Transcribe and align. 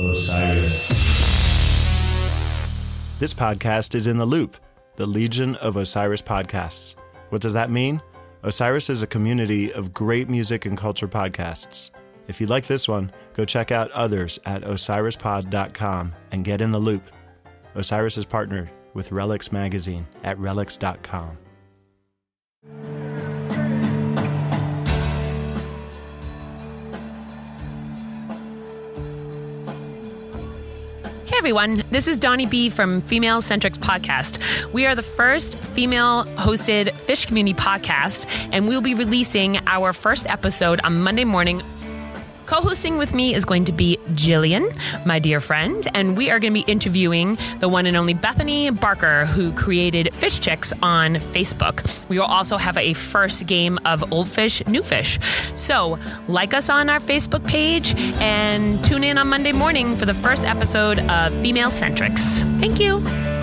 Osiris. 0.00 0.90
This 3.18 3.34
podcast 3.34 3.96
is 3.96 4.06
in 4.06 4.16
the 4.16 4.24
loop, 4.26 4.56
the 4.94 5.06
Legion 5.06 5.56
of 5.56 5.76
Osiris 5.76 6.22
podcasts. 6.22 6.94
What 7.30 7.42
does 7.42 7.54
that 7.54 7.68
mean? 7.68 8.00
Osiris 8.44 8.90
is 8.90 9.02
a 9.02 9.08
community 9.08 9.72
of 9.72 9.92
great 9.92 10.28
music 10.28 10.66
and 10.66 10.78
culture 10.78 11.08
podcasts. 11.08 11.90
If 12.28 12.40
you 12.40 12.46
like 12.46 12.68
this 12.68 12.86
one, 12.86 13.10
go 13.34 13.44
check 13.44 13.72
out 13.72 13.90
others 13.90 14.38
at 14.46 14.62
osirispod.com 14.62 16.14
and 16.30 16.44
get 16.44 16.60
in 16.60 16.70
the 16.70 16.78
loop. 16.78 17.10
Osiris 17.74 18.18
is 18.18 18.24
partnered 18.24 18.70
with 18.94 19.10
Relix 19.10 19.50
Magazine 19.50 20.06
at 20.22 20.38
relix.com. 20.38 21.38
everyone, 31.38 31.84
this 31.92 32.08
is 32.08 32.18
Donnie 32.18 32.46
B 32.46 32.68
from 32.68 33.00
Female 33.00 33.40
Centrics 33.40 33.78
Podcast. 33.78 34.42
We 34.72 34.86
are 34.86 34.96
the 34.96 35.04
first 35.04 35.56
female 35.56 36.24
hosted 36.34 36.88
Phish 37.06 37.28
community 37.28 37.56
podcast, 37.56 38.26
and 38.52 38.66
we'll 38.66 38.80
be 38.80 38.94
releasing 38.94 39.58
our 39.68 39.92
first 39.92 40.26
episode 40.28 40.80
on 40.80 41.00
Monday 41.00 41.24
morning. 41.24 41.62
Co 42.48 42.62
hosting 42.62 42.96
with 42.96 43.12
me 43.12 43.34
is 43.34 43.44
going 43.44 43.66
to 43.66 43.72
be 43.72 43.98
Jillian, 44.12 44.74
my 45.04 45.18
dear 45.18 45.38
friend, 45.38 45.86
and 45.92 46.16
we 46.16 46.30
are 46.30 46.40
going 46.40 46.54
to 46.54 46.64
be 46.64 46.64
interviewing 46.72 47.36
the 47.60 47.68
one 47.68 47.84
and 47.84 47.94
only 47.94 48.14
Bethany 48.14 48.70
Barker, 48.70 49.26
who 49.26 49.52
created 49.52 50.06
Phish 50.14 50.40
Chicks 50.40 50.72
on 50.82 51.16
Facebook. 51.16 51.86
We 52.08 52.18
will 52.18 52.24
also 52.24 52.56
have 52.56 52.78
a 52.78 52.94
first 52.94 53.46
game 53.46 53.78
of 53.84 54.10
Old 54.10 54.30
Fish, 54.30 54.66
New 54.66 54.82
Fish. 54.82 55.18
So, 55.56 55.98
like 56.26 56.54
us 56.54 56.70
on 56.70 56.88
our 56.88 57.00
Facebook 57.00 57.46
page 57.46 57.94
and 58.18 58.82
tune 58.82 59.04
in 59.04 59.18
on 59.18 59.28
Monday 59.28 59.52
morning 59.52 59.94
for 59.94 60.06
the 60.06 60.14
first 60.14 60.44
episode 60.44 61.00
of 61.00 61.34
Female 61.42 61.68
Centrics. 61.68 62.40
Thank 62.60 62.80
you. 62.80 63.37